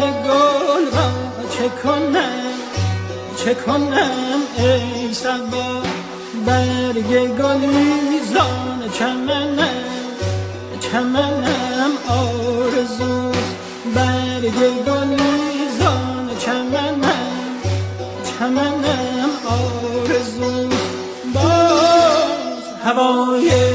گل 0.00 0.84
را 0.96 1.10
چه 1.50 1.68
کنم؟ 1.82 2.50
چه 3.44 3.54
کنم 3.54 4.40
ای 4.58 5.14
سبا 5.14 5.82
برگ 6.46 7.10
گلیزان 7.26 8.90
چمنم 8.98 9.84
چمنم 10.80 11.92
آرزوز 12.08 13.46
برگ 13.94 14.58
گلیزان 14.86 16.30
چمنم 16.38 17.60
چمنم 18.38 19.30
آرزوز 19.46 20.80
باز 21.34 22.64
هوای 22.84 23.69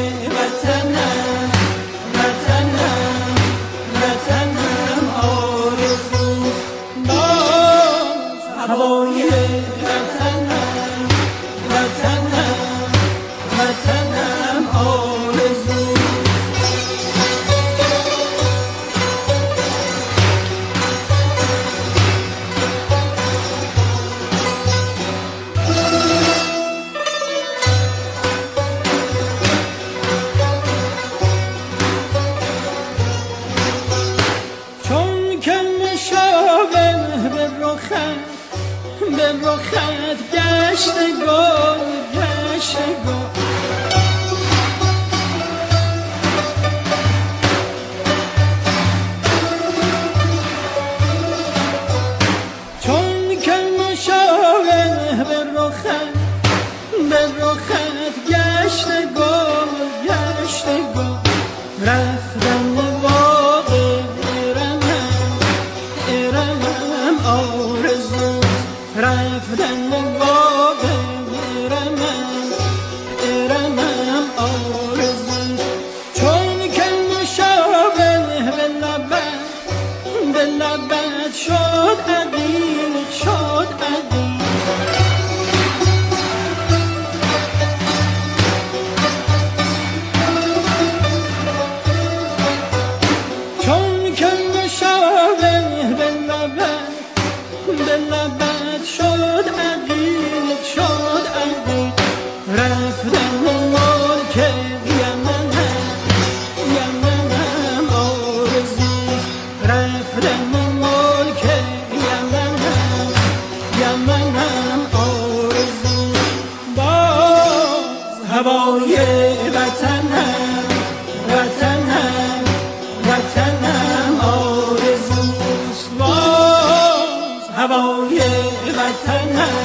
وطنم 128.96 129.56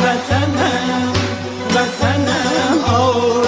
وطنم 0.00 1.12
وطنم 1.74 2.84
آه. 2.88 3.43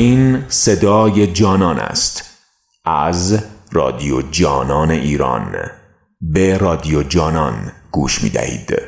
این 0.00 0.44
صدای 0.48 1.26
جانان 1.26 1.78
است 1.78 2.24
از 2.84 3.44
رادیو 3.72 4.22
جانان 4.22 4.90
ایران. 4.90 5.56
به 6.20 6.58
رادیو 6.58 7.02
جانان 7.02 7.72
گوش 7.90 8.22
می 8.22 8.30
دهید 8.30 8.78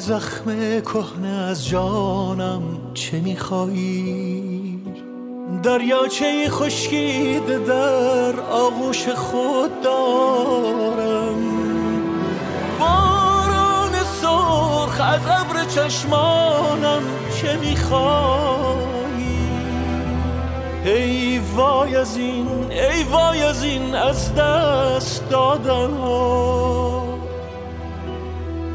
زخم 0.00 0.80
کهنه 0.80 1.28
از 1.28 1.68
جانم 1.68 2.62
چه 2.94 3.20
میخوایی؟ 3.20 4.80
دریاچه 5.62 6.50
خشکیده 6.50 7.58
در 7.58 8.40
آغوش 8.40 9.08
خود 9.08 9.82
دارم. 9.82 11.34
باران 12.80 13.92
سرخ 14.22 15.00
از 15.00 15.20
ابر 15.26 15.64
چشمانم 15.64 17.02
چه 17.40 17.56
میخوایی؟ 17.56 18.80
ای 20.84 21.40
وای 21.56 21.96
از 21.96 22.16
این 22.16 22.48
ای 22.70 23.02
وای 23.02 23.42
از 23.42 23.64
این 23.64 23.94
از 23.94 24.34
دست 24.34 25.28
دادن 25.30 25.90
ها 25.90 27.04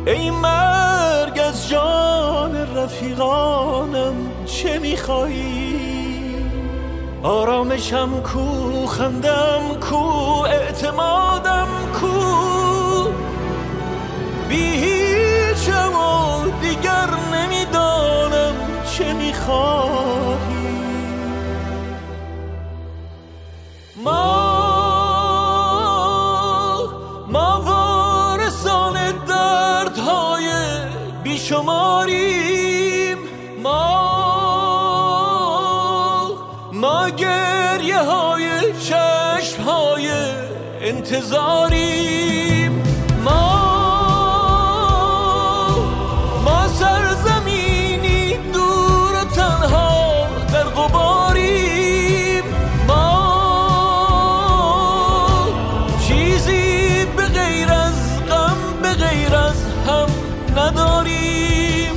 ای 0.08 0.30
مرگ 0.30 0.85
از 1.56 1.70
جان 1.70 2.78
رفیقانم 2.78 4.14
چه 4.46 4.80
میخوایی 4.80 6.36
آرامشم 7.24 8.10
کو 8.22 8.86
خندم 8.86 9.62
کو 9.82 9.96
اعتمادم 10.46 11.68
کو؟ 12.02 12.08
بی 14.50 14.95
چشم 39.46 39.62
های 39.62 40.10
انتظاریم. 40.82 42.72
ما 43.24 43.66
ما 46.46 46.68
سرزمینی 46.68 48.38
دور 48.54 49.14
و 49.22 49.24
تنها 49.36 50.28
در 50.54 50.64
غباریم. 50.64 52.44
ما 52.88 53.46
چیزی 56.08 57.06
به 57.18 57.26
غیر 57.26 57.72
از 57.72 58.26
غم 58.30 58.58
به 58.82 58.94
غیر 58.94 59.36
از 59.36 59.64
هم 59.88 60.10
نداریم. 60.58 61.94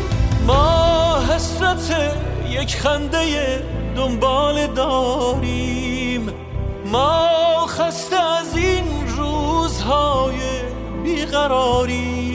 ما 0.47 1.19
حسرت 1.35 2.15
یک 2.51 2.77
خنده 2.77 3.63
دنبال 3.97 4.67
داریم. 4.67 6.35
ما 6.85 7.28
روزهای 9.89 10.63
بیقراریم 11.05 12.28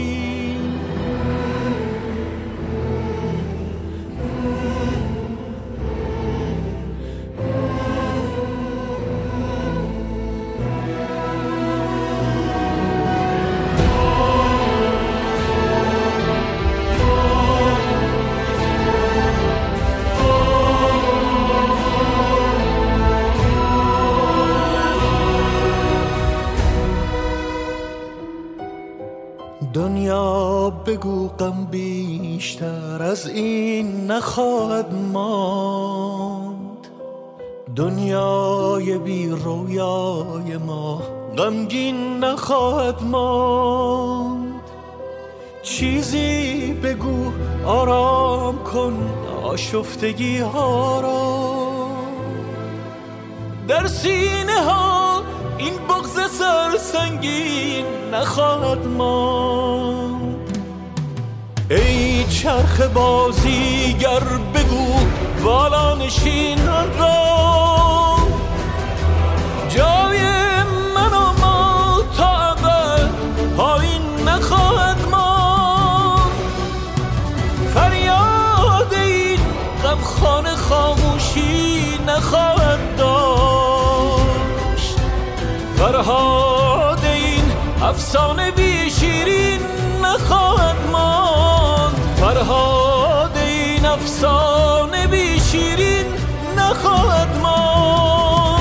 بگو 30.85 31.27
غم 31.27 31.67
بیشتر 31.71 33.03
از 33.03 33.27
این 33.27 34.11
نخواهد 34.11 34.93
ماند. 34.93 36.87
دنیای 37.75 38.97
بی 38.97 39.29
رویای 39.29 40.57
ما 40.57 41.01
غمگین 41.37 42.19
نخواهد 42.23 43.03
ماند. 43.03 44.61
چیزی 45.63 46.73
بگو 46.73 47.31
آرام 47.65 48.63
کن 48.63 49.09
آشفتگی 49.43 50.37
ها 50.37 51.01
را. 51.01 51.53
در 53.67 53.87
سینه 53.87 54.63
ها 54.65 55.21
این 55.57 55.73
بغز 55.89 56.31
سرسنگین 56.31 57.85
نخواهد 58.13 58.87
ماند. 58.87 59.62
چرخ 62.43 62.81
بازیگر 62.81 64.23
بگو 64.53 64.99
بالا 65.43 65.95
نشینان 65.95 66.97
را. 66.99 68.17
جای 69.69 70.19
من 70.95 71.13
و 71.13 71.33
ما 71.41 72.01
تا 72.17 72.55
پایین 73.57 74.01
نخواهد 74.27 74.97
ماند. 75.11 76.31
فریاد 77.73 78.93
این 78.93 79.39
غمخانه 79.83 80.55
خاموشی 80.55 81.99
نخواهد 82.07 82.95
داشت. 82.97 84.95
فرهاد 85.77 87.05
این 87.05 87.51
افسانه 87.83 88.51
بی 88.51 88.91
شیرین 88.91 89.59
نخواهد 90.03 90.75
ماند. 90.91 91.12
فرهاد 92.33 93.37
این 93.37 93.85
افسانه 93.85 95.07
بی 95.07 95.39
شیرین 95.39 96.05
نخواهد 96.57 97.37
ما 97.41 98.59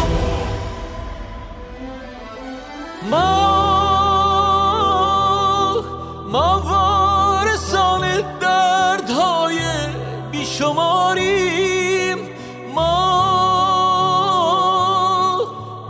ما 3.10 3.42
ما 6.28 6.60
وارثان 6.60 8.20
دردهای 8.40 9.58
بیشماریم. 10.30 12.18
ما 12.74 13.12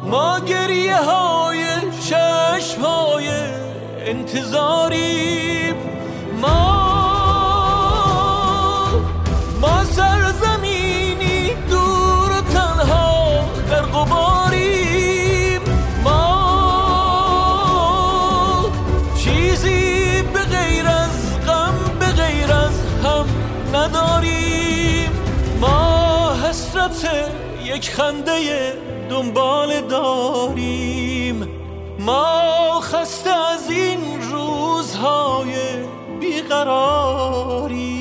ما 0.02 0.40
گریه 0.40 0.96
های 0.96 1.64
چشم 2.08 2.82
های 2.82 3.28
انتظاریم. 4.06 5.11
یک 27.82 27.90
خنده 27.90 28.72
دنبال 29.10 29.80
داریم. 29.80 31.48
ما 31.98 32.80
خسته 32.80 33.30
از 33.30 33.70
این 33.70 34.00
روزهای 34.32 35.54
بیقراری 36.20 37.91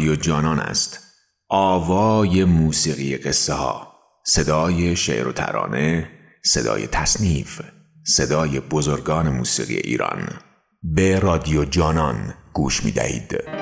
رادیو 0.00 0.16
جانان 0.16 0.60
است. 0.60 0.98
آوای 1.48 2.44
موسیقی 2.44 3.16
قصه 3.16 3.52
ها. 3.52 3.92
صدای 4.24 4.96
شعر 4.96 5.28
و 5.28 5.32
ترانه 5.32 6.10
صدای 6.44 6.86
تصنیف 6.86 7.60
صدای 8.06 8.60
بزرگان 8.60 9.28
موسیقی 9.28 9.76
ایران. 9.76 10.28
به 10.82 11.18
رادیو 11.18 11.64
جانان 11.64 12.34
گوش 12.52 12.84
می 12.84 12.90
دهید. 12.90 13.59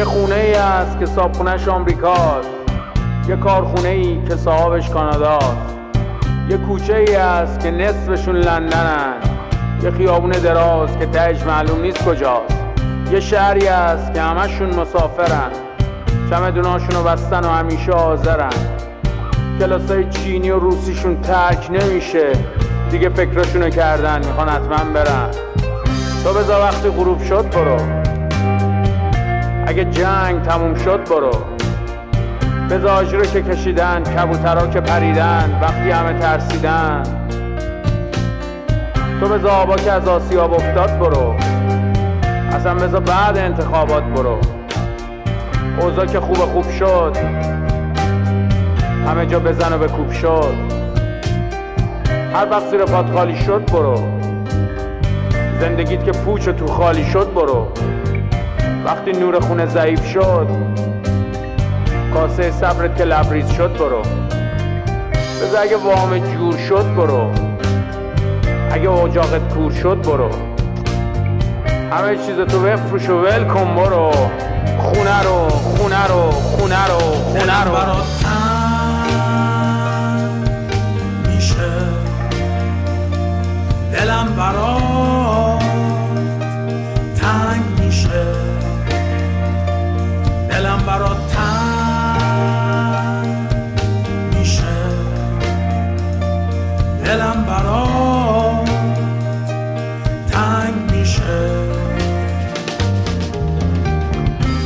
یه 0.00 0.06
خونه 0.06 0.34
ای 0.34 0.54
است 0.54 0.98
که 0.98 1.06
صابخونهش 1.06 1.68
آمریکاست. 1.68 2.48
یه 3.28 3.36
کارخونه 3.36 3.88
ای 3.88 4.18
که 4.28 4.36
صاحبش 4.36 4.88
کاناداست. 4.88 5.56
یه 6.48 6.56
کوچه 6.56 6.94
ای 6.96 7.16
است 7.16 7.60
که 7.60 7.70
نصفشون 7.70 8.36
لندنن. 8.36 9.14
یه 9.82 9.90
خیابون 9.90 10.30
دراز 10.30 10.98
که 10.98 11.06
تهش 11.06 11.42
معلوم 11.42 11.80
نیست 11.80 12.04
کجاست. 12.04 12.56
یه 13.12 13.20
شهری 13.20 13.68
است 13.68 14.14
که 14.14 14.22
همشون 14.22 14.74
مسافرن. 14.74 15.50
چمدوناشون 16.30 16.90
رو 16.90 17.02
بستن 17.02 17.44
و 17.44 17.48
همیشه 17.48 17.92
حاضرن. 17.92 18.52
کلاسای 19.58 20.10
چینی 20.10 20.50
و 20.50 20.58
روسیشون 20.58 21.20
ترک 21.20 21.70
نمیشه. 21.70 22.32
دیگه 22.90 23.08
فکرشونو 23.08 23.70
کردن 23.70 24.18
می‌خوان 24.18 24.48
حتما 24.48 24.92
برن. 24.94 25.30
تو 26.24 26.32
بذار 26.32 26.60
وقتی 26.60 26.88
غروب 26.88 27.22
شد 27.22 27.50
برو. 27.50 27.76
اگه 29.70 29.84
جنگ 29.84 30.42
تموم 30.42 30.74
شد 30.74 31.04
برو. 31.04 31.30
به 32.68 32.78
رو 32.78 33.24
که 33.24 33.42
کشیدن 33.42 34.02
کبوترا 34.02 34.66
که 34.66 34.80
پریدن 34.80 35.58
وقتی 35.62 35.90
همه 35.90 36.18
ترسیدن. 36.18 37.02
تو 39.20 39.28
به 39.28 39.50
آبا 39.50 39.76
که 39.76 39.92
از 39.92 40.08
آسیاب 40.08 40.52
افتاد 40.52 40.98
برو. 40.98 41.34
اصلا 42.52 42.74
بذار 42.74 43.00
بعد 43.00 43.38
انتخابات 43.38 44.02
برو. 44.02 44.38
اوضاع 45.80 46.06
که 46.06 46.20
خوب 46.20 46.36
خوب 46.36 46.70
شد 46.70 47.16
همه 49.06 49.26
جا 49.26 49.38
بزن 49.38 49.72
و 49.72 49.78
به 49.78 49.88
کوب 49.88 50.12
شد. 50.12 50.54
هر 52.34 52.50
وقت 52.50 52.70
زیر 52.70 52.84
پات 52.84 53.12
خالی 53.12 53.36
شد 53.36 53.70
برو. 53.72 54.02
زندگیت 55.60 56.04
که 56.04 56.12
پوچ 56.12 56.48
و 56.48 56.52
تو 56.52 56.66
خالی 56.66 57.04
شد 57.04 57.34
برو. 57.34 57.68
وقتی 58.84 59.12
نور 59.12 59.40
خونه 59.40 59.66
ضعیف 59.66 60.06
شد 60.06 60.48
کاسه 62.14 62.50
صبرت 62.50 62.96
که 62.96 63.04
لبریز 63.04 63.50
شد 63.50 63.76
برو. 63.78 64.02
بذار 65.42 65.62
اگه 65.62 65.76
وام 65.76 66.18
جور 66.18 66.56
شد 66.56 66.94
برو. 66.94 67.30
اگه 68.70 68.90
اجاقت 68.90 69.54
کور 69.54 69.72
شد 69.72 70.02
برو. 70.02 70.30
همه 71.92 72.16
چیز 72.16 72.36
تو 72.36 72.60
بفروش 72.60 73.08
و 73.08 73.22
ول 73.22 73.44
کن 73.44 73.74
برو. 73.74 74.10
خونه 74.78 75.22
رو 75.22 75.48
خونه 75.48 76.06
رو 76.06 76.30
خونه 76.30 76.86
رو 76.86 77.00
خونه 77.00 77.64
رو. 77.64 77.72
میشه. 81.26 81.70
دلم 83.92 84.34
برات 84.36 84.79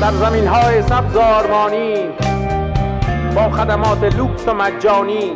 سرزمین 0.04 0.46
های 0.46 0.82
سبز 0.82 1.16
آرمانی 1.16 1.94
با 3.34 3.50
خدمات 3.50 4.16
لوکس 4.16 4.48
و 4.48 4.54
مجانی 4.54 5.32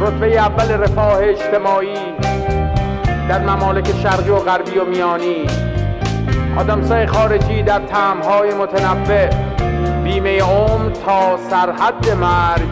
رتبه 0.00 0.26
اول 0.26 0.70
رفاه 0.70 1.18
اجتماعی 1.22 1.94
در 3.28 3.38
ممالک 3.38 3.92
شرقی 4.02 4.30
و 4.30 4.36
غربی 4.36 4.78
و 4.78 4.84
میانی. 4.84 5.46
آدمسای 6.58 7.06
خارجی 7.06 7.62
در 7.62 7.80
تعمهای 7.80 8.54
متنوع 8.54 9.30
بیمه 10.04 10.42
عمر 10.42 10.90
تا 10.90 11.36
سرحد 11.50 12.10
مرگ 12.10 12.68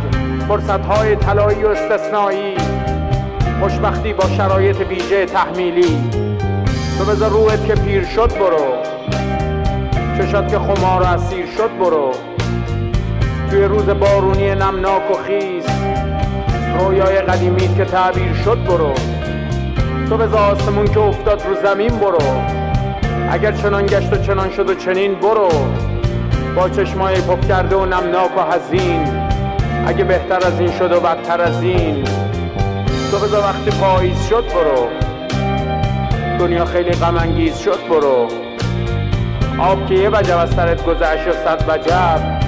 فرصتهای 0.48 1.16
طلایی 1.16 1.64
و 1.64 1.68
استثنایی. 1.68 2.54
خوشبختی 3.60 4.12
با 4.12 4.28
شرایط 4.28 4.80
ویژه 4.80 5.26
تحمیلی. 5.26 6.10
تو 6.98 7.04
بذار 7.04 7.30
روحت 7.30 7.66
که 7.66 7.74
پیر 7.74 8.04
شد 8.04 8.38
برو. 8.38 8.87
چشات 10.18 10.48
که 10.48 10.58
خمار 10.58 11.02
اسیر 11.02 11.46
شد 11.46 11.78
برو. 11.78 12.12
توی 13.50 13.64
روز 13.64 13.88
بارونی 13.88 14.54
نمناک 14.54 15.10
و 15.10 15.14
خیز 15.14 15.64
رویای 16.78 17.20
قدیمی 17.20 17.74
که 17.76 17.84
تعبیر 17.84 18.34
شد 18.44 18.64
برو. 18.64 18.92
تو 20.08 20.16
به 20.16 20.38
آسمون 20.38 20.86
که 20.86 21.00
افتاد 21.00 21.42
رو 21.46 21.54
زمین 21.62 21.88
برو. 21.88 22.18
اگر 23.30 23.52
چنان 23.52 23.86
گشت 23.86 24.12
و 24.12 24.16
چنان 24.16 24.50
شد 24.50 24.70
و 24.70 24.74
چنین 24.74 25.14
برو. 25.14 25.48
با 26.56 26.68
چشمای 26.68 27.20
پف 27.20 27.48
کرده 27.48 27.76
و 27.76 27.84
نمناک 27.84 28.38
و 28.38 28.52
حزین 28.52 29.28
اگه 29.86 30.04
بهتر 30.04 30.46
از 30.46 30.60
این 30.60 30.70
شد 30.78 30.92
و 30.92 31.00
بدتر 31.00 31.40
از 31.40 31.62
این. 31.62 32.04
تو 33.10 33.18
بذار 33.18 33.42
وقتی 33.42 33.70
پاییز 33.70 34.26
شد 34.26 34.44
برو. 34.44 34.88
دنیا 36.38 36.64
خیلی 36.64 36.90
غم 36.90 37.18
شد 37.64 37.78
برو. 37.90 38.47
آب 39.58 39.86
که 39.86 39.94
یه 39.94 40.08
وجب 40.08 40.38
از 40.38 40.50
سرت 40.50 40.84
گذشت 40.84 41.28
و 41.28 41.32
صد 41.32 41.64
وجب. 41.68 42.40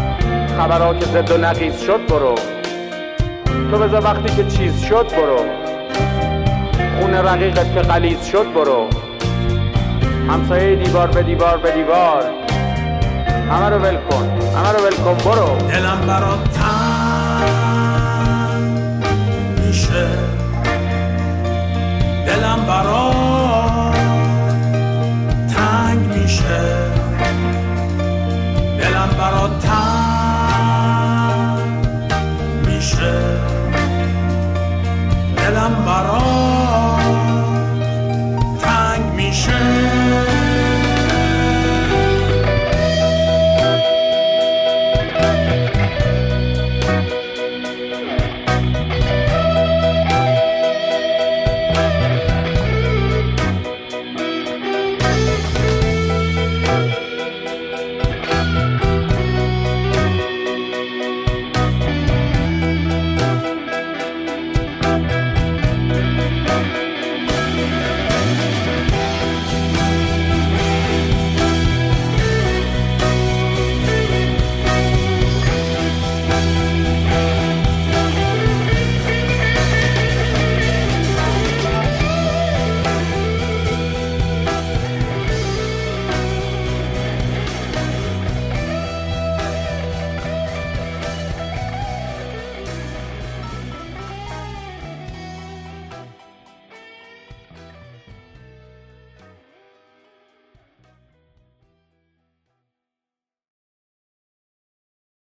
خبرها 0.58 0.94
که 0.94 1.04
زد 1.04 1.30
و 1.30 1.36
نقیز 1.36 1.80
شد 1.80 2.06
برو. 2.06 2.34
تو 3.70 3.78
بذار 3.78 4.04
وقتی 4.04 4.36
که 4.36 4.44
چیز 4.44 4.82
شد 4.82 5.06
برو. 5.08 5.44
خون 7.00 7.14
رقیقت 7.14 7.74
که 7.74 7.80
قلیز 7.80 8.24
شد 8.24 8.52
برو. 8.54 8.86
همسایه 10.28 10.76
دیوار 10.76 11.06
به 11.06 11.22
دیوار 11.22 11.58
به 11.58 11.70
دیوار. 11.70 12.22
همه 13.50 13.68
رو 13.68 13.78
ول 13.78 13.96
کن. 13.96 14.30
همه 14.56 14.72
رو 14.72 14.78
ول 14.84 14.94
کن 14.94 15.14
برو. 15.30 15.56
دلم 15.68 16.00
برات 16.06 16.44
تن 16.52 17.40
میشه. 19.66 20.08
دلم 22.26 22.64
برات 22.66 23.19